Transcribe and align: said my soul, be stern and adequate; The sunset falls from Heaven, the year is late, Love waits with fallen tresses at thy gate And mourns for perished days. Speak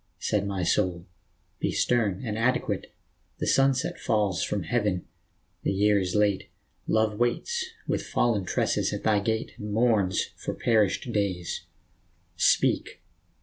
said 0.17 0.47
my 0.47 0.63
soul, 0.63 1.05
be 1.59 1.71
stern 1.71 2.23
and 2.25 2.35
adequate; 2.35 2.91
The 3.37 3.45
sunset 3.45 3.99
falls 3.99 4.41
from 4.41 4.63
Heaven, 4.63 5.05
the 5.61 5.71
year 5.73 5.99
is 5.99 6.15
late, 6.15 6.49
Love 6.87 7.19
waits 7.19 7.67
with 7.87 8.01
fallen 8.07 8.43
tresses 8.43 8.91
at 8.93 9.03
thy 9.03 9.19
gate 9.19 9.51
And 9.59 9.71
mourns 9.71 10.31
for 10.39 10.55
perished 10.55 11.11
days. 11.11 11.67
Speak 12.35 13.03